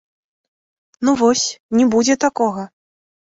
Ну 1.07 1.13
вось, 1.19 1.43
не 1.81 1.85
будзе 1.93 2.15
такога! 2.27 2.67